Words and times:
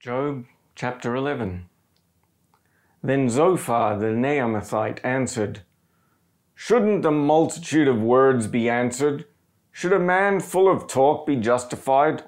Job 0.00 0.46
chapter 0.74 1.14
11. 1.14 1.66
Then 3.02 3.28
Zophar 3.28 3.98
the 3.98 4.06
Naamathite 4.06 4.98
answered, 5.04 5.60
Shouldn't 6.54 7.04
a 7.04 7.10
multitude 7.10 7.86
of 7.86 8.00
words 8.00 8.46
be 8.46 8.70
answered? 8.70 9.26
Should 9.72 9.92
a 9.92 9.98
man 9.98 10.40
full 10.40 10.72
of 10.72 10.86
talk 10.86 11.26
be 11.26 11.36
justified? 11.36 12.22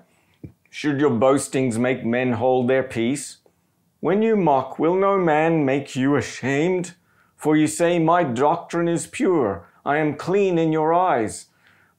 Should 0.68 1.00
your 1.00 1.16
boastings 1.18 1.78
make 1.78 2.04
men 2.04 2.32
hold 2.32 2.68
their 2.68 2.82
peace? 2.82 3.38
When 4.00 4.20
you 4.20 4.36
mock, 4.36 4.78
will 4.78 4.94
no 4.94 5.16
man 5.16 5.64
make 5.64 5.96
you 5.96 6.14
ashamed? 6.14 6.92
For 7.38 7.56
you 7.56 7.66
say, 7.66 7.98
My 7.98 8.22
doctrine 8.22 8.86
is 8.86 9.06
pure, 9.06 9.66
I 9.82 9.96
am 9.96 10.16
clean 10.16 10.58
in 10.58 10.72
your 10.72 10.92
eyes. 10.92 11.46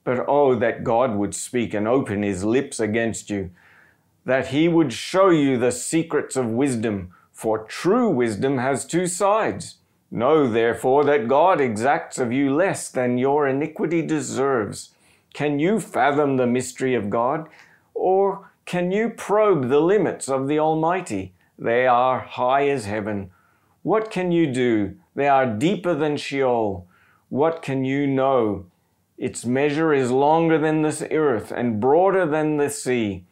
But 0.04 0.24
oh, 0.28 0.54
that 0.54 0.84
God 0.84 1.16
would 1.16 1.34
speak 1.34 1.74
and 1.74 1.88
open 1.88 2.22
his 2.22 2.44
lips 2.44 2.78
against 2.78 3.28
you 3.28 3.50
that 4.24 4.48
he 4.48 4.68
would 4.68 4.92
show 4.92 5.30
you 5.30 5.58
the 5.58 5.72
secrets 5.72 6.36
of 6.36 6.46
wisdom, 6.46 7.12
for 7.32 7.64
true 7.64 8.08
wisdom 8.08 8.58
has 8.58 8.86
two 8.86 9.06
sides. 9.06 9.76
Know 10.10 10.48
therefore 10.48 11.04
that 11.04 11.28
God 11.28 11.60
exacts 11.60 12.18
of 12.18 12.32
you 12.32 12.54
less 12.54 12.88
than 12.88 13.18
your 13.18 13.48
iniquity 13.48 14.00
deserves. 14.00 14.90
Can 15.32 15.58
you 15.58 15.80
fathom 15.80 16.36
the 16.36 16.46
mystery 16.46 16.94
of 16.94 17.10
God? 17.10 17.48
Or 17.92 18.50
can 18.64 18.92
you 18.92 19.10
probe 19.10 19.68
the 19.68 19.80
limits 19.80 20.28
of 20.28 20.46
the 20.46 20.58
Almighty? 20.58 21.32
They 21.58 21.86
are 21.86 22.20
high 22.20 22.68
as 22.68 22.86
heaven. 22.86 23.30
What 23.82 24.10
can 24.10 24.32
you 24.32 24.46
do? 24.50 24.96
They 25.14 25.28
are 25.28 25.46
deeper 25.46 25.94
than 25.94 26.16
Sheol. 26.16 26.86
What 27.28 27.60
can 27.60 27.84
you 27.84 28.06
know? 28.06 28.66
Its 29.18 29.44
measure 29.44 29.92
is 29.92 30.10
longer 30.10 30.58
than 30.58 30.82
this 30.82 31.02
earth 31.10 31.52
and 31.52 31.80
broader 31.80 32.24
than 32.26 32.56
the 32.56 32.70
sea. 32.70 33.24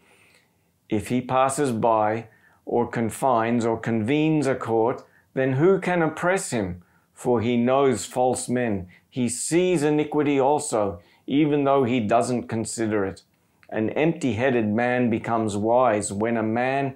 If 0.92 1.08
he 1.08 1.22
passes 1.22 1.72
by, 1.72 2.26
or 2.66 2.86
confines, 2.86 3.64
or 3.64 3.78
convenes 3.78 4.46
a 4.46 4.54
court, 4.54 5.02
then 5.32 5.54
who 5.54 5.80
can 5.80 6.02
oppress 6.02 6.50
him? 6.50 6.82
For 7.14 7.40
he 7.40 7.56
knows 7.56 8.04
false 8.04 8.46
men. 8.46 8.88
He 9.08 9.30
sees 9.30 9.82
iniquity 9.82 10.38
also, 10.38 11.00
even 11.26 11.64
though 11.64 11.84
he 11.84 11.98
doesn't 12.00 12.46
consider 12.46 13.06
it. 13.06 13.22
An 13.70 13.88
empty 13.88 14.34
headed 14.34 14.68
man 14.68 15.08
becomes 15.08 15.56
wise 15.56 16.12
when 16.12 16.36
a 16.36 16.42
man 16.42 16.94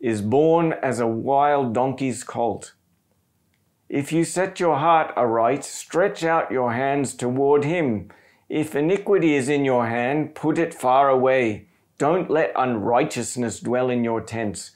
is 0.00 0.22
born 0.22 0.72
as 0.82 0.98
a 0.98 1.06
wild 1.06 1.74
donkey's 1.74 2.24
colt. 2.24 2.72
If 3.90 4.10
you 4.10 4.24
set 4.24 4.58
your 4.58 4.76
heart 4.76 5.12
aright, 5.18 5.64
stretch 5.64 6.24
out 6.24 6.50
your 6.50 6.72
hands 6.72 7.12
toward 7.12 7.64
him. 7.64 8.10
If 8.48 8.74
iniquity 8.74 9.34
is 9.34 9.50
in 9.50 9.66
your 9.66 9.86
hand, 9.86 10.34
put 10.34 10.56
it 10.56 10.72
far 10.72 11.10
away. 11.10 11.67
Don't 11.98 12.30
let 12.30 12.52
unrighteousness 12.54 13.58
dwell 13.58 13.90
in 13.90 14.04
your 14.04 14.20
tents. 14.20 14.70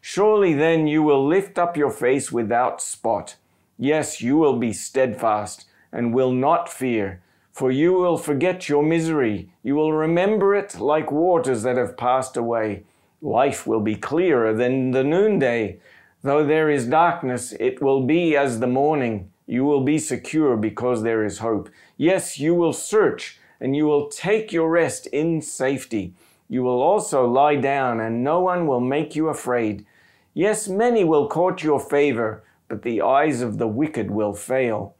Surely 0.00 0.52
then 0.52 0.88
you 0.88 1.04
will 1.04 1.24
lift 1.24 1.56
up 1.56 1.76
your 1.76 1.90
face 1.90 2.32
without 2.32 2.82
spot. 2.82 3.36
Yes, 3.78 4.20
you 4.20 4.36
will 4.36 4.58
be 4.58 4.72
steadfast 4.72 5.66
and 5.92 6.12
will 6.12 6.32
not 6.32 6.68
fear, 6.68 7.22
for 7.52 7.70
you 7.70 7.92
will 7.92 8.18
forget 8.18 8.68
your 8.68 8.82
misery. 8.82 9.50
You 9.62 9.76
will 9.76 9.92
remember 9.92 10.54
it 10.54 10.80
like 10.80 11.12
waters 11.12 11.62
that 11.62 11.76
have 11.76 11.96
passed 11.96 12.36
away. 12.36 12.82
Life 13.22 13.68
will 13.68 13.80
be 13.80 13.94
clearer 13.94 14.52
than 14.52 14.90
the 14.90 15.04
noonday. 15.04 15.78
Though 16.22 16.44
there 16.44 16.70
is 16.70 16.86
darkness, 16.86 17.54
it 17.60 17.80
will 17.80 18.04
be 18.04 18.36
as 18.36 18.58
the 18.58 18.66
morning. 18.66 19.30
You 19.46 19.64
will 19.64 19.82
be 19.82 19.98
secure 19.98 20.56
because 20.56 21.02
there 21.02 21.24
is 21.24 21.38
hope. 21.38 21.70
Yes, 21.96 22.40
you 22.40 22.54
will 22.54 22.72
search 22.72 23.38
and 23.60 23.76
you 23.76 23.86
will 23.86 24.08
take 24.08 24.52
your 24.52 24.68
rest 24.68 25.06
in 25.06 25.40
safety. 25.40 26.14
You 26.48 26.62
will 26.62 26.82
also 26.82 27.26
lie 27.26 27.56
down, 27.56 28.00
and 28.00 28.22
no 28.22 28.40
one 28.40 28.66
will 28.66 28.80
make 28.80 29.16
you 29.16 29.28
afraid. 29.28 29.86
Yes, 30.34 30.68
many 30.68 31.04
will 31.04 31.28
court 31.28 31.62
your 31.62 31.80
favor, 31.80 32.44
but 32.68 32.82
the 32.82 33.02
eyes 33.02 33.40
of 33.40 33.58
the 33.58 33.68
wicked 33.68 34.10
will 34.10 34.34
fail. 34.34 34.96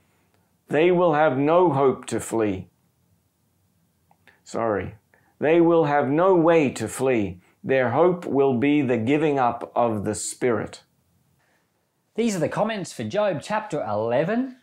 They 0.68 0.90
will 0.90 1.14
have 1.14 1.36
no 1.36 1.70
hope 1.70 2.06
to 2.06 2.20
flee. 2.20 2.68
Sorry. 4.44 4.94
They 5.38 5.60
will 5.60 5.84
have 5.84 6.08
no 6.08 6.34
way 6.34 6.70
to 6.70 6.88
flee. 6.88 7.40
Their 7.62 7.90
hope 7.90 8.24
will 8.26 8.58
be 8.58 8.82
the 8.82 8.96
giving 8.98 9.38
up 9.38 9.72
of 9.74 10.04
the 10.04 10.14
Spirit. 10.14 10.82
These 12.14 12.36
are 12.36 12.40
the 12.40 12.48
comments 12.48 12.92
for 12.92 13.04
Job 13.04 13.40
chapter 13.42 13.82
11. 13.82 14.56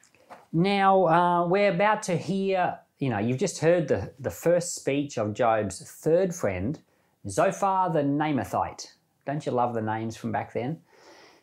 Now, 0.53 1.07
uh, 1.07 1.47
we're 1.47 1.71
about 1.71 2.03
to 2.03 2.17
hear 2.17 2.79
you 3.01 3.09
know, 3.09 3.17
you've 3.17 3.39
just 3.39 3.57
heard 3.57 3.87
the, 3.87 4.13
the 4.19 4.29
first 4.29 4.75
speech 4.75 5.17
of 5.17 5.33
Job's 5.33 5.81
third 5.81 6.33
friend, 6.35 6.79
Zophar 7.27 7.91
the 7.91 8.03
Naamathite. 8.03 8.85
Don't 9.25 9.43
you 9.43 9.51
love 9.51 9.73
the 9.73 9.81
names 9.81 10.15
from 10.15 10.31
back 10.31 10.53
then? 10.53 10.79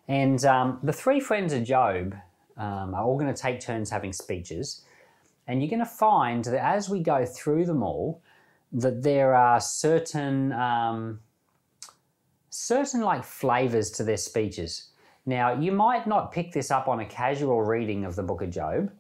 And 0.07 0.43
um, 0.45 0.79
the 0.85 0.93
three 0.93 1.19
friends 1.19 1.53
of 1.53 1.65
Job 1.65 2.15
um, 2.57 2.95
are 2.95 3.03
all 3.03 3.19
going 3.19 3.35
to 3.35 3.43
take 3.43 3.59
turns 3.59 3.91
having 3.91 4.13
speeches. 4.13 4.85
And 5.49 5.61
you're 5.61 5.69
going 5.69 5.81
to 5.81 5.85
find 5.85 6.45
that 6.45 6.65
as 6.65 6.89
we 6.89 7.01
go 7.01 7.27
through 7.27 7.67
them 7.67 7.83
all, 7.83 8.23
that 8.73 9.03
there 9.03 9.35
are 9.35 9.61
certain 9.61 10.53
um, 10.53 11.19
certain 12.51 13.01
like 13.01 13.25
flavors 13.25 13.91
to 13.93 14.05
their 14.05 14.17
speeches. 14.17 14.91
Now, 15.27 15.59
you 15.59 15.73
might 15.73 16.07
not 16.07 16.31
pick 16.31 16.53
this 16.53 16.71
up 16.71 16.87
on 16.87 17.01
a 17.01 17.07
casual 17.07 17.63
reading 17.63 18.05
of 18.05 18.15
the 18.15 18.23
book 18.23 18.43
of 18.43 18.51
Job, 18.51 18.93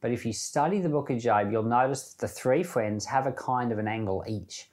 but 0.00 0.12
if 0.12 0.24
you 0.24 0.32
study 0.32 0.80
the 0.80 0.88
book 0.88 1.10
of 1.10 1.18
Job, 1.18 1.50
you'll 1.50 1.62
notice 1.62 2.12
that 2.12 2.20
the 2.20 2.32
three 2.32 2.62
friends 2.62 3.04
have 3.06 3.26
a 3.26 3.32
kind 3.32 3.72
of 3.72 3.78
an 3.78 3.88
angle 3.88 4.24
each. 4.28 4.68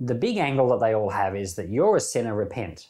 The 0.00 0.14
big 0.14 0.36
angle 0.36 0.68
that 0.68 0.80
they 0.80 0.94
all 0.94 1.10
have 1.10 1.36
is 1.36 1.54
that 1.56 1.68
you're 1.68 1.96
a 1.96 2.00
sinner, 2.00 2.34
repent. 2.34 2.88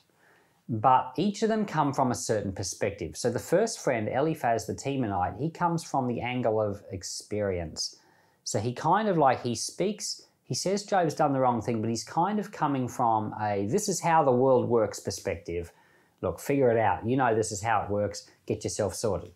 But 0.68 1.14
each 1.16 1.42
of 1.42 1.48
them 1.48 1.64
come 1.64 1.94
from 1.94 2.10
a 2.10 2.14
certain 2.14 2.52
perspective. 2.52 3.16
So 3.16 3.30
the 3.30 3.38
first 3.38 3.80
friend, 3.80 4.08
Eliphaz 4.08 4.66
the 4.66 4.74
Temanite, 4.74 5.40
he 5.40 5.50
comes 5.50 5.82
from 5.82 6.06
the 6.06 6.20
angle 6.20 6.60
of 6.60 6.82
experience. 6.90 7.96
So 8.44 8.58
he 8.60 8.72
kind 8.72 9.08
of 9.08 9.16
like 9.16 9.42
he 9.42 9.54
speaks, 9.54 10.22
he 10.44 10.54
says 10.54 10.84
Job's 10.84 11.14
done 11.14 11.34
the 11.34 11.40
wrong 11.40 11.60
thing, 11.60 11.82
but 11.82 11.90
he's 11.90 12.04
kind 12.04 12.38
of 12.38 12.50
coming 12.50 12.88
from 12.88 13.34
a 13.40 13.66
this 13.66 13.88
is 13.88 14.00
how 14.00 14.24
the 14.24 14.32
world 14.32 14.66
works 14.66 14.98
perspective. 14.98 15.72
Look, 16.22 16.40
figure 16.40 16.70
it 16.70 16.78
out. 16.78 17.06
You 17.06 17.16
know 17.16 17.34
this 17.34 17.52
is 17.52 17.62
how 17.62 17.82
it 17.82 17.90
works. 17.90 18.28
Get 18.46 18.64
yourself 18.64 18.94
sorted. 18.94 19.32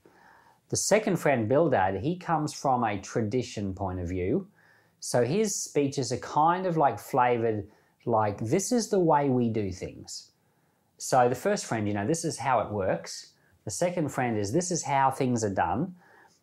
The 0.72 0.78
second 0.78 1.18
friend, 1.18 1.50
Bildad, 1.50 2.00
he 2.00 2.16
comes 2.16 2.54
from 2.54 2.82
a 2.82 2.98
tradition 2.98 3.74
point 3.74 4.00
of 4.00 4.08
view. 4.08 4.48
So 5.00 5.22
his 5.22 5.54
speeches 5.54 6.10
are 6.12 6.16
kind 6.16 6.64
of 6.64 6.78
like 6.78 6.98
flavored 6.98 7.68
like 8.06 8.38
this 8.38 8.72
is 8.72 8.88
the 8.88 8.98
way 8.98 9.28
we 9.28 9.50
do 9.50 9.70
things. 9.70 10.30
So 10.96 11.28
the 11.28 11.34
first 11.34 11.66
friend, 11.66 11.86
you 11.86 11.92
know, 11.92 12.06
this 12.06 12.24
is 12.24 12.38
how 12.38 12.60
it 12.60 12.70
works. 12.70 13.32
The 13.66 13.70
second 13.70 14.08
friend 14.08 14.38
is 14.38 14.50
this 14.50 14.70
is 14.70 14.82
how 14.82 15.10
things 15.10 15.44
are 15.44 15.54
done. 15.54 15.94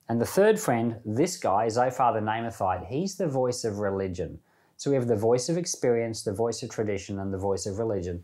And 0.09 0.21
the 0.21 0.27
third 0.27 0.59
friend, 0.59 0.97
this 1.03 1.35
guy, 1.35 1.67
Zophar 1.67 2.13
the 2.13 2.19
Naamathite, 2.19 2.85
he's 2.85 3.15
the 3.15 3.27
voice 3.27 3.63
of 3.63 3.79
religion. 3.79 4.37
So 4.77 4.91
we 4.91 4.95
have 4.95 5.07
the 5.07 5.15
voice 5.15 5.49
of 5.49 5.57
experience, 5.57 6.21
the 6.21 6.33
voice 6.33 6.61
of 6.61 6.69
tradition, 6.69 7.17
and 7.17 7.33
the 7.33 7.39
voice 7.39 7.65
of 7.65 7.79
religion. 7.79 8.23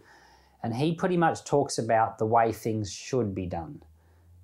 And 0.62 0.76
he 0.76 0.94
pretty 0.94 1.18
much 1.18 1.46
talks 1.46 1.80
about 1.80 2.20
the 2.20 2.28
way 2.28 2.52
things 2.52 2.94
should 2.94 3.34
be 3.34 3.48
done. 3.48 3.82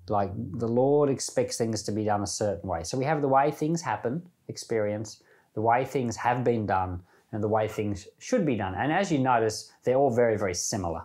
Like 0.08 0.32
the 0.58 0.68
Lord 0.68 1.08
expects 1.08 1.56
things 1.56 1.82
to 1.84 1.92
be 1.92 2.04
done 2.04 2.22
a 2.22 2.26
certain 2.26 2.68
way. 2.68 2.82
So 2.82 2.98
we 2.98 3.04
have 3.04 3.22
the 3.22 3.28
way 3.28 3.50
things 3.50 3.80
happen, 3.80 4.22
experience, 4.48 5.22
the 5.54 5.62
way 5.62 5.84
things 5.84 6.16
have 6.16 6.44
been 6.44 6.66
done, 6.66 7.02
and 7.30 7.42
the 7.42 7.48
way 7.48 7.68
things 7.68 8.08
should 8.18 8.44
be 8.44 8.56
done. 8.56 8.74
And 8.74 8.92
as 8.92 9.10
you 9.10 9.18
notice, 9.18 9.72
they're 9.84 9.96
all 9.96 10.14
very, 10.14 10.36
very 10.36 10.54
similar. 10.54 11.02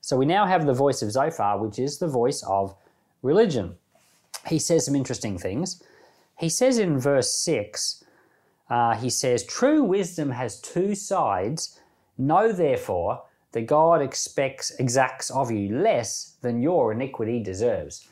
So 0.00 0.16
we 0.16 0.26
now 0.26 0.46
have 0.46 0.66
the 0.66 0.74
voice 0.74 1.02
of 1.02 1.12
Zophar, 1.12 1.58
which 1.58 1.78
is 1.78 1.98
the 1.98 2.08
voice 2.08 2.42
of 2.48 2.74
religion. 3.22 3.76
He 4.48 4.58
says 4.58 4.84
some 4.86 4.96
interesting 4.96 5.38
things. 5.38 5.82
He 6.38 6.48
says 6.48 6.78
in 6.78 6.98
verse 6.98 7.32
6, 7.34 8.02
uh, 8.68 8.94
he 8.96 9.10
says, 9.10 9.44
True 9.44 9.84
wisdom 9.84 10.30
has 10.30 10.60
two 10.60 10.94
sides. 10.94 11.78
Know 12.18 12.52
therefore 12.52 13.22
that 13.52 13.66
God 13.66 14.02
expects 14.02 14.72
exacts 14.78 15.30
of 15.30 15.50
you 15.50 15.78
less 15.78 16.36
than 16.40 16.62
your 16.62 16.92
iniquity 16.92 17.42
deserves. 17.42 18.08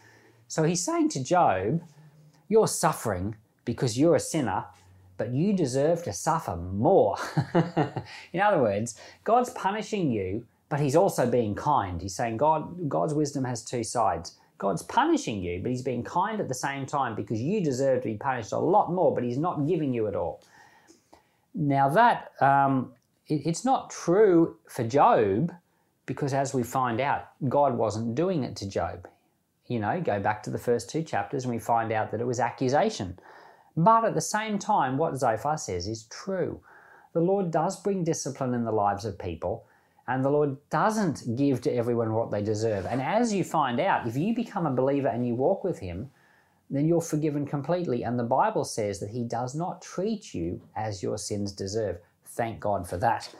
So 0.51 0.65
he's 0.65 0.85
saying 0.85 1.11
to 1.11 1.23
Job, 1.23 1.81
You're 2.49 2.67
suffering 2.67 3.37
because 3.65 3.97
you're 3.97 4.17
a 4.17 4.21
sinner, 4.21 4.65
but 5.17 5.31
you 5.31 5.53
deserve 5.53 6.03
to 6.03 6.13
suffer 6.13 6.57
more. 6.57 7.17
In 8.33 8.41
other 8.41 8.61
words, 8.61 8.99
God's 9.23 9.51
punishing 9.51 10.11
you, 10.11 10.45
but 10.69 10.81
he's 10.81 10.97
also 10.97 11.31
being 11.31 11.55
kind. 11.55 12.03
He's 12.03 12.17
saying 12.17 12.39
God, 12.39 12.89
God's 12.89 13.15
wisdom 13.15 13.45
has 13.45 13.63
two 13.63 13.85
sides. 13.85 14.39
God's 14.59 14.83
punishing 14.83 15.41
you, 15.41 15.61
but 15.63 15.71
he's 15.71 15.83
being 15.83 16.03
kind 16.03 16.41
at 16.41 16.49
the 16.49 16.55
same 16.55 16.85
time 16.85 17.15
because 17.15 17.41
you 17.41 17.63
deserve 17.63 18.03
to 18.03 18.09
be 18.09 18.17
punished 18.17 18.51
a 18.51 18.59
lot 18.59 18.93
more, 18.93 19.15
but 19.15 19.23
he's 19.23 19.39
not 19.39 19.69
giving 19.69 19.95
you 19.95 20.07
it 20.07 20.17
all. 20.17 20.43
Now, 21.55 21.89
that 21.91 22.33
um, 22.41 22.93
it, 23.29 23.43
it's 23.47 23.65
not 23.65 23.91
true 23.91 24.57
for 24.69 24.83
Job 24.83 25.55
because, 26.07 26.35
as 26.35 26.53
we 26.53 26.65
find 26.65 27.01
out, 27.01 27.29
God 27.49 27.79
wasn't 27.79 28.17
doing 28.17 28.43
it 28.43 28.57
to 28.57 28.69
Job 28.69 29.07
you 29.71 29.79
know, 29.79 30.01
go 30.01 30.19
back 30.19 30.43
to 30.43 30.51
the 30.51 30.59
first 30.59 30.91
two 30.91 31.03
chapters 31.03 31.45
and 31.45 31.55
we 31.55 31.61
find 31.61 31.93
out 31.93 32.11
that 32.11 32.21
it 32.21 32.27
was 32.27 32.41
accusation. 32.41 33.17
But 33.77 34.05
at 34.05 34.15
the 34.15 34.21
same 34.21 34.59
time, 34.59 34.99
what 34.99 35.17
Zophar 35.17 35.57
says 35.57 35.87
is 35.87 36.09
true. 36.11 36.61
The 37.13 37.21
Lord 37.21 37.53
does 37.53 37.81
bring 37.81 38.03
discipline 38.03 38.53
in 38.53 38.65
the 38.65 38.73
lives 38.73 39.05
of 39.05 39.17
people, 39.17 39.67
And 40.09 40.25
the 40.25 40.31
Lord 40.31 40.57
doesn't 40.71 41.37
give 41.37 41.61
to 41.61 41.73
everyone 41.73 42.13
what 42.15 42.33
they 42.33 42.43
deserve. 42.43 42.85
And 42.85 43.01
as 43.01 43.33
you 43.33 43.45
find 43.45 43.79
out, 43.79 44.09
if 44.09 44.17
you 44.17 44.35
become 44.35 44.67
a 44.67 44.73
believer 44.73 45.07
and 45.07 45.25
you 45.25 45.37
walk 45.37 45.63
with 45.63 45.79
Him, 45.79 46.11
then 46.69 46.89
you're 46.89 47.01
forgiven 47.01 47.47
completely. 47.47 48.03
And 48.03 48.19
the 48.19 48.25
Bible 48.25 48.65
says 48.65 48.99
that 48.99 49.11
He 49.11 49.23
does 49.23 49.55
not 49.55 49.83
treat 49.83 50.35
you 50.35 50.61
as 50.75 51.01
your 51.01 51.17
sins 51.17 51.53
deserve. 51.53 51.99
Thank 52.27 52.59
God 52.59 52.89
for 52.89 52.97
that. 52.97 53.33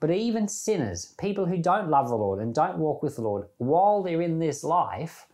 But 0.00 0.10
even 0.10 0.48
sinners, 0.48 1.14
people 1.18 1.46
who 1.46 1.56
don't 1.56 1.88
love 1.88 2.10
the 2.10 2.16
Lord 2.16 2.40
and 2.40 2.54
don't 2.54 2.76
walk 2.76 3.02
with 3.02 3.16
the 3.16 3.22
Lord, 3.22 3.46
while 3.56 4.02
they're 4.02 4.20
in 4.20 4.38
this 4.38 4.62
life, 4.62 5.27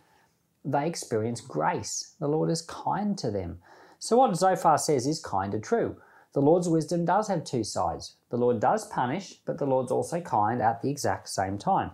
they 0.65 0.87
experience 0.87 1.41
grace. 1.41 2.15
The 2.19 2.27
Lord 2.27 2.49
is 2.49 2.61
kind 2.61 3.17
to 3.19 3.31
them. 3.31 3.59
So, 3.99 4.17
what 4.17 4.35
Zophar 4.35 4.77
says 4.77 5.07
is 5.07 5.19
kind 5.19 5.53
of 5.53 5.61
true. 5.61 5.97
The 6.33 6.41
Lord's 6.41 6.67
wisdom 6.67 7.05
does 7.05 7.27
have 7.29 7.45
two 7.45 7.63
sides. 7.63 8.15
The 8.29 8.37
Lord 8.37 8.59
does 8.59 8.87
punish, 8.87 9.39
but 9.45 9.57
the 9.57 9.65
Lord's 9.65 9.91
also 9.91 10.19
kind 10.19 10.61
at 10.61 10.81
the 10.81 10.89
exact 10.89 11.29
same 11.29 11.57
time. 11.57 11.91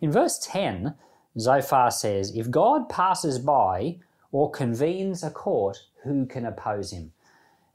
In 0.00 0.10
verse 0.10 0.38
10, 0.38 0.94
Zophar 1.38 1.90
says, 1.90 2.34
If 2.34 2.50
God 2.50 2.88
passes 2.88 3.38
by 3.38 3.98
or 4.32 4.50
convenes 4.50 5.22
a 5.22 5.30
court, 5.30 5.78
who 6.04 6.26
can 6.26 6.46
oppose 6.46 6.92
him? 6.92 7.12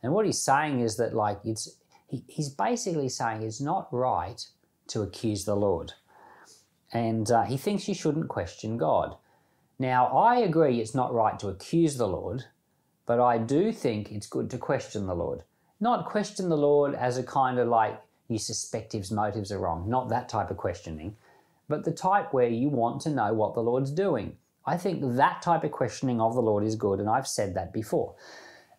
And 0.01 0.13
what 0.13 0.25
he's 0.25 0.41
saying 0.41 0.79
is 0.79 0.97
that, 0.97 1.13
like, 1.13 1.39
it's 1.43 1.77
he, 2.07 2.23
he's 2.27 2.49
basically 2.49 3.09
saying 3.09 3.43
it's 3.43 3.61
not 3.61 3.87
right 3.91 4.45
to 4.87 5.01
accuse 5.01 5.45
the 5.45 5.55
Lord. 5.55 5.93
And 6.91 7.31
uh, 7.31 7.43
he 7.43 7.57
thinks 7.57 7.87
you 7.87 7.93
shouldn't 7.93 8.27
question 8.27 8.77
God. 8.77 9.15
Now, 9.81 10.15
I 10.15 10.41
agree 10.41 10.79
it's 10.79 10.93
not 10.93 11.11
right 11.11 11.39
to 11.39 11.47
accuse 11.47 11.97
the 11.97 12.07
Lord, 12.07 12.45
but 13.07 13.19
I 13.19 13.39
do 13.39 13.71
think 13.71 14.11
it's 14.11 14.27
good 14.27 14.51
to 14.51 14.59
question 14.59 15.07
the 15.07 15.15
Lord. 15.15 15.41
Not 15.79 16.05
question 16.05 16.49
the 16.49 16.55
Lord 16.55 16.93
as 16.93 17.17
a 17.17 17.23
kind 17.23 17.57
of 17.57 17.67
like 17.67 17.99
you 18.27 18.37
suspect 18.37 18.91
his 18.91 19.09
motives 19.09 19.51
are 19.51 19.57
wrong, 19.57 19.89
not 19.89 20.07
that 20.09 20.29
type 20.29 20.51
of 20.51 20.57
questioning, 20.57 21.17
but 21.67 21.83
the 21.83 21.91
type 21.91 22.31
where 22.31 22.47
you 22.47 22.69
want 22.69 23.01
to 23.01 23.09
know 23.09 23.33
what 23.33 23.55
the 23.55 23.63
Lord's 23.63 23.89
doing. 23.89 24.37
I 24.67 24.77
think 24.77 25.15
that 25.15 25.41
type 25.41 25.63
of 25.63 25.71
questioning 25.71 26.21
of 26.21 26.35
the 26.35 26.43
Lord 26.43 26.63
is 26.63 26.75
good, 26.75 26.99
and 26.99 27.09
I've 27.09 27.27
said 27.27 27.55
that 27.55 27.73
before. 27.73 28.13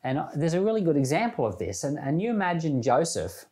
And 0.05 0.19
uh, 0.19 0.29
there's 0.37 0.55
a 0.55 0.63
really 0.63 0.83
good 0.83 0.97
example 0.97 1.45
of 1.45 1.59
this. 1.59 1.83
And, 1.83 1.99
and 1.99 2.23
you 2.23 2.31
imagine 2.31 2.81
Joseph. 2.81 3.47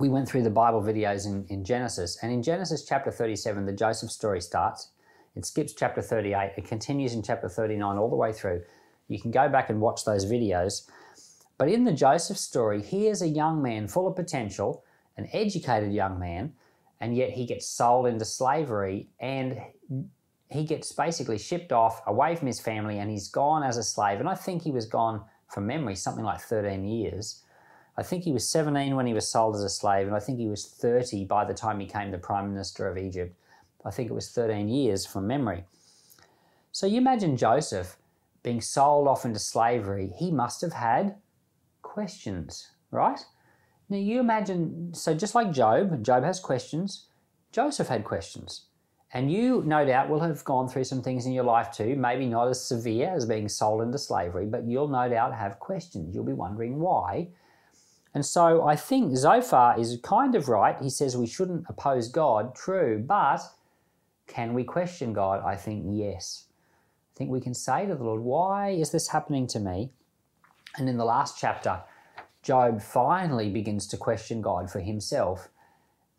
We 0.00 0.08
went 0.08 0.28
through 0.28 0.42
the 0.42 0.50
Bible 0.50 0.82
videos 0.82 1.24
in, 1.24 1.46
in 1.48 1.62
Genesis, 1.62 2.18
and 2.20 2.32
in 2.32 2.42
Genesis 2.42 2.84
chapter 2.84 3.12
37, 3.12 3.64
the 3.64 3.72
Joseph 3.72 4.10
story 4.10 4.40
starts. 4.40 4.90
It 5.38 5.46
skips 5.46 5.72
chapter 5.72 6.02
38, 6.02 6.54
it 6.56 6.66
continues 6.66 7.14
in 7.14 7.22
chapter 7.22 7.48
39 7.48 7.96
all 7.96 8.10
the 8.10 8.16
way 8.16 8.32
through. 8.32 8.62
You 9.06 9.20
can 9.20 9.30
go 9.30 9.48
back 9.48 9.70
and 9.70 9.80
watch 9.80 10.04
those 10.04 10.26
videos. 10.26 10.90
But 11.58 11.68
in 11.68 11.84
the 11.84 11.92
Joseph 11.92 12.36
story, 12.36 12.82
he 12.82 13.06
is 13.06 13.22
a 13.22 13.28
young 13.28 13.62
man 13.62 13.86
full 13.86 14.08
of 14.08 14.16
potential, 14.16 14.82
an 15.16 15.28
educated 15.32 15.92
young 15.92 16.18
man, 16.18 16.54
and 17.00 17.16
yet 17.16 17.30
he 17.30 17.46
gets 17.46 17.68
sold 17.68 18.08
into 18.08 18.24
slavery 18.24 19.10
and 19.20 19.60
he 20.50 20.64
gets 20.64 20.90
basically 20.90 21.38
shipped 21.38 21.70
off 21.70 22.02
away 22.08 22.34
from 22.34 22.48
his 22.48 22.58
family 22.58 22.98
and 22.98 23.08
he's 23.08 23.28
gone 23.28 23.62
as 23.62 23.76
a 23.76 23.84
slave. 23.84 24.18
And 24.18 24.28
I 24.28 24.34
think 24.34 24.62
he 24.62 24.72
was 24.72 24.86
gone 24.86 25.22
from 25.46 25.68
memory 25.68 25.94
something 25.94 26.24
like 26.24 26.40
13 26.40 26.84
years. 26.84 27.44
I 27.96 28.02
think 28.02 28.24
he 28.24 28.32
was 28.32 28.48
17 28.48 28.96
when 28.96 29.06
he 29.06 29.14
was 29.14 29.28
sold 29.28 29.54
as 29.54 29.62
a 29.62 29.68
slave, 29.68 30.08
and 30.08 30.16
I 30.16 30.20
think 30.20 30.40
he 30.40 30.48
was 30.48 30.66
30 30.66 31.26
by 31.26 31.44
the 31.44 31.54
time 31.54 31.78
he 31.78 31.86
became 31.86 32.10
the 32.10 32.18
Prime 32.18 32.50
Minister 32.50 32.88
of 32.88 32.98
Egypt. 32.98 33.36
I 33.84 33.90
think 33.90 34.10
it 34.10 34.14
was 34.14 34.30
13 34.30 34.68
years 34.68 35.06
from 35.06 35.26
memory. 35.26 35.64
So 36.72 36.86
you 36.86 36.98
imagine 36.98 37.36
Joseph 37.36 37.96
being 38.42 38.60
sold 38.60 39.08
off 39.08 39.24
into 39.24 39.38
slavery, 39.38 40.12
he 40.16 40.30
must 40.30 40.60
have 40.60 40.72
had 40.72 41.16
questions, 41.82 42.70
right? 42.90 43.20
Now 43.88 43.98
you 43.98 44.20
imagine, 44.20 44.94
so 44.94 45.14
just 45.14 45.34
like 45.34 45.52
Job, 45.52 46.02
Job 46.04 46.24
has 46.24 46.40
questions, 46.40 47.06
Joseph 47.52 47.88
had 47.88 48.04
questions. 48.04 48.66
And 49.12 49.32
you, 49.32 49.62
no 49.64 49.86
doubt, 49.86 50.10
will 50.10 50.20
have 50.20 50.44
gone 50.44 50.68
through 50.68 50.84
some 50.84 51.00
things 51.00 51.24
in 51.24 51.32
your 51.32 51.44
life 51.44 51.72
too, 51.72 51.96
maybe 51.96 52.26
not 52.26 52.48
as 52.48 52.62
severe 52.62 53.08
as 53.14 53.24
being 53.24 53.48
sold 53.48 53.80
into 53.80 53.98
slavery, 53.98 54.44
but 54.44 54.64
you'll 54.64 54.88
no 54.88 55.08
doubt 55.08 55.34
have 55.34 55.58
questions. 55.58 56.14
You'll 56.14 56.24
be 56.24 56.34
wondering 56.34 56.78
why. 56.78 57.28
And 58.14 58.24
so 58.24 58.66
I 58.66 58.76
think 58.76 59.16
Zophar 59.16 59.78
is 59.78 59.98
kind 60.02 60.34
of 60.34 60.48
right. 60.48 60.76
He 60.80 60.90
says 60.90 61.16
we 61.16 61.26
shouldn't 61.26 61.64
oppose 61.68 62.08
God, 62.08 62.54
true, 62.54 63.02
but 63.06 63.40
can 64.28 64.54
we 64.54 64.62
question 64.62 65.12
God? 65.12 65.42
I 65.44 65.56
think 65.56 65.84
yes. 65.88 66.44
I 67.14 67.18
think 67.18 67.30
we 67.30 67.40
can 67.40 67.54
say 67.54 67.86
to 67.86 67.96
the 67.96 68.04
Lord, 68.04 68.20
why 68.20 68.70
is 68.70 68.90
this 68.90 69.08
happening 69.08 69.48
to 69.48 69.58
me? 69.58 69.90
And 70.76 70.88
in 70.88 70.96
the 70.96 71.04
last 71.04 71.38
chapter, 71.38 71.82
Job 72.42 72.80
finally 72.80 73.50
begins 73.50 73.86
to 73.88 73.96
question 73.96 74.40
God 74.40 74.70
for 74.70 74.80
himself. 74.80 75.48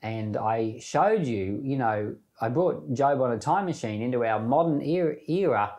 And 0.02 0.36
I 0.36 0.80
showed 0.80 1.26
you, 1.26 1.62
you 1.64 1.78
know, 1.78 2.16
I 2.42 2.50
brought 2.50 2.94
Job 2.94 3.22
on 3.22 3.32
a 3.32 3.38
time 3.38 3.66
machine 3.66 4.02
into 4.02 4.26
our 4.26 4.42
modern 4.42 4.82
era, 4.82 5.74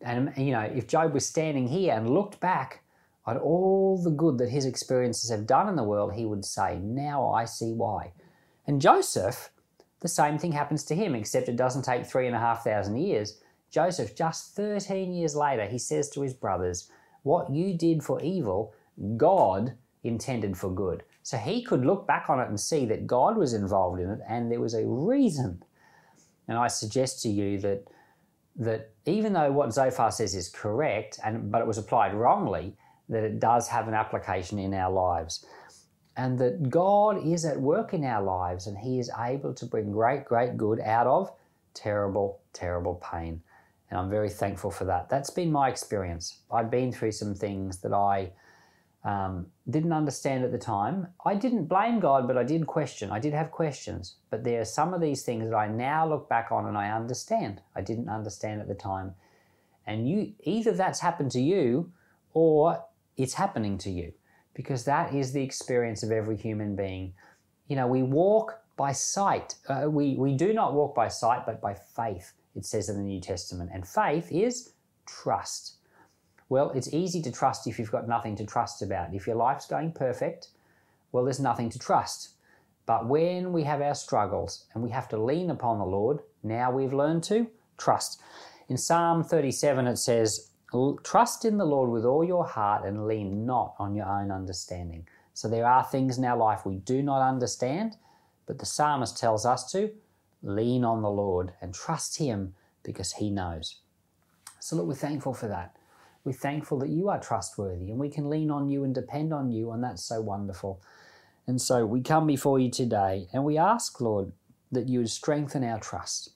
and 0.00 0.32
you 0.36 0.52
know, 0.52 0.62
if 0.62 0.86
Job 0.86 1.14
was 1.14 1.26
standing 1.26 1.68
here 1.68 1.94
and 1.94 2.10
looked 2.10 2.40
back 2.40 2.82
at 3.26 3.36
all 3.36 4.02
the 4.02 4.10
good 4.10 4.38
that 4.38 4.48
his 4.48 4.64
experiences 4.64 5.30
have 5.30 5.46
done 5.46 5.68
in 5.68 5.76
the 5.76 5.84
world, 5.84 6.14
he 6.14 6.26
would 6.26 6.44
say, 6.44 6.78
"Now 6.80 7.30
I 7.30 7.44
see 7.44 7.72
why." 7.72 8.12
And 8.66 8.80
Joseph, 8.80 9.52
the 10.02 10.08
same 10.08 10.38
thing 10.38 10.52
happens 10.52 10.84
to 10.84 10.94
him, 10.94 11.14
except 11.14 11.48
it 11.48 11.56
doesn't 11.56 11.84
take 11.84 12.04
three 12.04 12.26
and 12.26 12.36
a 12.36 12.40
half 12.40 12.64
thousand 12.64 12.98
years. 12.98 13.40
Joseph, 13.70 14.14
just 14.14 14.54
13 14.54 15.12
years 15.12 15.34
later, 15.34 15.64
he 15.64 15.78
says 15.78 16.10
to 16.10 16.20
his 16.20 16.34
brothers, 16.34 16.90
What 17.22 17.50
you 17.50 17.72
did 17.76 18.02
for 18.02 18.20
evil, 18.20 18.74
God 19.16 19.74
intended 20.04 20.58
for 20.58 20.70
good. 20.70 21.04
So 21.22 21.38
he 21.38 21.62
could 21.62 21.86
look 21.86 22.06
back 22.06 22.28
on 22.28 22.40
it 22.40 22.48
and 22.48 22.60
see 22.60 22.84
that 22.86 23.06
God 23.06 23.38
was 23.38 23.54
involved 23.54 24.00
in 24.00 24.10
it 24.10 24.20
and 24.28 24.50
there 24.50 24.60
was 24.60 24.74
a 24.74 24.84
reason 24.84 25.64
and 26.48 26.58
I 26.58 26.68
suggest 26.68 27.22
to 27.22 27.28
you 27.28 27.58
that 27.60 27.86
that 28.56 28.90
even 29.06 29.32
though 29.32 29.50
what 29.50 29.72
Zophar 29.72 30.10
says 30.10 30.34
is 30.34 30.50
correct, 30.50 31.18
and 31.24 31.50
but 31.50 31.62
it 31.62 31.66
was 31.66 31.78
applied 31.78 32.12
wrongly, 32.12 32.76
that 33.08 33.24
it 33.24 33.40
does 33.40 33.68
have 33.68 33.88
an 33.88 33.94
application 33.94 34.58
in 34.58 34.74
our 34.74 34.92
lives. 34.92 35.46
And 36.16 36.38
that 36.38 36.68
God 36.68 37.26
is 37.26 37.44
at 37.44 37.58
work 37.58 37.94
in 37.94 38.04
our 38.04 38.22
lives 38.22 38.66
and 38.66 38.76
He 38.76 38.98
is 38.98 39.10
able 39.18 39.54
to 39.54 39.64
bring 39.64 39.92
great, 39.92 40.24
great 40.24 40.56
good 40.56 40.80
out 40.80 41.06
of 41.06 41.32
terrible, 41.74 42.40
terrible 42.52 42.94
pain. 42.96 43.42
And 43.90 43.98
I'm 43.98 44.10
very 44.10 44.30
thankful 44.30 44.70
for 44.70 44.84
that. 44.86 45.08
That's 45.08 45.30
been 45.30 45.52
my 45.52 45.68
experience. 45.68 46.38
I've 46.50 46.70
been 46.70 46.92
through 46.92 47.12
some 47.12 47.34
things 47.34 47.78
that 47.78 47.92
I 47.92 48.30
um, 49.04 49.46
didn't 49.68 49.92
understand 49.92 50.44
at 50.44 50.52
the 50.52 50.58
time. 50.58 51.08
I 51.26 51.34
didn't 51.34 51.66
blame 51.66 52.00
God, 52.00 52.26
but 52.26 52.38
I 52.38 52.44
did 52.44 52.66
question. 52.66 53.10
I 53.10 53.18
did 53.18 53.34
have 53.34 53.50
questions. 53.50 54.16
But 54.30 54.44
there 54.44 54.60
are 54.60 54.66
some 54.66 54.94
of 54.94 55.00
these 55.00 55.22
things 55.22 55.48
that 55.48 55.56
I 55.56 55.68
now 55.68 56.08
look 56.08 56.28
back 56.28 56.50
on 56.50 56.66
and 56.66 56.78
I 56.78 56.90
understand. 56.90 57.60
I 57.74 57.82
didn't 57.82 58.08
understand 58.08 58.60
at 58.60 58.68
the 58.68 58.74
time. 58.74 59.14
And 59.86 60.08
you 60.08 60.32
either 60.44 60.72
that's 60.72 61.00
happened 61.00 61.32
to 61.32 61.40
you 61.40 61.92
or 62.32 62.84
it's 63.16 63.34
happening 63.34 63.76
to 63.78 63.90
you 63.90 64.12
because 64.54 64.84
that 64.84 65.14
is 65.14 65.32
the 65.32 65.42
experience 65.42 66.02
of 66.02 66.10
every 66.10 66.36
human 66.36 66.76
being. 66.76 67.14
You 67.68 67.76
know, 67.76 67.86
we 67.86 68.02
walk 68.02 68.58
by 68.76 68.92
sight. 68.92 69.54
Uh, 69.68 69.88
we, 69.88 70.14
we 70.14 70.34
do 70.34 70.52
not 70.52 70.74
walk 70.74 70.94
by 70.94 71.08
sight, 71.08 71.46
but 71.46 71.60
by 71.60 71.74
faith, 71.74 72.32
it 72.54 72.64
says 72.64 72.88
in 72.88 72.96
the 72.96 73.02
New 73.02 73.20
Testament. 73.20 73.70
And 73.72 73.86
faith 73.86 74.30
is 74.30 74.72
trust. 75.06 75.74
Well, 76.48 76.70
it's 76.74 76.92
easy 76.92 77.22
to 77.22 77.32
trust 77.32 77.66
if 77.66 77.78
you've 77.78 77.90
got 77.90 78.08
nothing 78.08 78.36
to 78.36 78.44
trust 78.44 78.82
about. 78.82 79.14
If 79.14 79.26
your 79.26 79.36
life's 79.36 79.66
going 79.66 79.92
perfect, 79.92 80.48
well, 81.10 81.24
there's 81.24 81.40
nothing 81.40 81.70
to 81.70 81.78
trust. 81.78 82.30
But 82.84 83.06
when 83.06 83.52
we 83.52 83.62
have 83.64 83.80
our 83.80 83.94
struggles 83.94 84.64
and 84.74 84.82
we 84.82 84.90
have 84.90 85.08
to 85.10 85.16
lean 85.16 85.50
upon 85.50 85.78
the 85.78 85.86
Lord, 85.86 86.20
now 86.42 86.70
we've 86.70 86.92
learned 86.92 87.22
to 87.24 87.46
trust. 87.78 88.20
In 88.68 88.76
Psalm 88.76 89.22
37, 89.22 89.86
it 89.86 89.96
says, 89.96 90.50
Trust 91.02 91.44
in 91.44 91.58
the 91.58 91.66
Lord 91.66 91.90
with 91.90 92.04
all 92.04 92.24
your 92.24 92.46
heart 92.46 92.86
and 92.86 93.06
lean 93.06 93.44
not 93.44 93.74
on 93.78 93.94
your 93.94 94.06
own 94.06 94.30
understanding. 94.30 95.06
So 95.34 95.48
there 95.48 95.66
are 95.66 95.84
things 95.84 96.18
in 96.18 96.24
our 96.24 96.36
life 96.36 96.64
we 96.64 96.76
do 96.76 97.02
not 97.02 97.26
understand, 97.26 97.96
but 98.46 98.58
the 98.58 98.66
psalmist 98.66 99.18
tells 99.18 99.44
us 99.44 99.70
to 99.72 99.90
lean 100.42 100.84
on 100.84 101.02
the 101.02 101.10
Lord 101.10 101.52
and 101.60 101.74
trust 101.74 102.18
Him 102.18 102.54
because 102.82 103.12
He 103.12 103.30
knows. 103.30 103.76
So, 104.60 104.76
look, 104.76 104.86
we're 104.86 104.94
thankful 104.94 105.34
for 105.34 105.48
that. 105.48 105.76
We're 106.24 106.32
thankful 106.32 106.78
that 106.80 106.88
you 106.88 107.08
are 107.08 107.18
trustworthy 107.20 107.90
and 107.90 107.98
we 107.98 108.08
can 108.08 108.30
lean 108.30 108.50
on 108.50 108.68
you 108.68 108.84
and 108.84 108.94
depend 108.94 109.34
on 109.34 109.50
you, 109.50 109.72
and 109.72 109.82
that's 109.82 110.04
so 110.04 110.20
wonderful. 110.20 110.80
And 111.46 111.60
so 111.60 111.84
we 111.84 112.00
come 112.00 112.26
before 112.26 112.60
you 112.60 112.70
today 112.70 113.28
and 113.32 113.44
we 113.44 113.58
ask, 113.58 114.00
Lord, 114.00 114.32
that 114.70 114.88
you 114.88 115.00
would 115.00 115.10
strengthen 115.10 115.64
our 115.64 115.80
trust. 115.80 116.30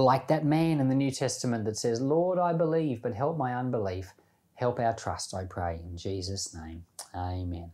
Like 0.00 0.28
that 0.28 0.46
man 0.46 0.80
in 0.80 0.88
the 0.88 0.94
New 0.94 1.10
Testament 1.10 1.66
that 1.66 1.76
says, 1.76 2.00
Lord, 2.00 2.38
I 2.38 2.54
believe, 2.54 3.02
but 3.02 3.14
help 3.14 3.36
my 3.36 3.54
unbelief. 3.54 4.14
Help 4.54 4.80
our 4.80 4.94
trust, 4.94 5.34
I 5.34 5.44
pray, 5.44 5.80
in 5.84 5.96
Jesus' 5.96 6.54
name. 6.54 6.84
Amen. 7.14 7.70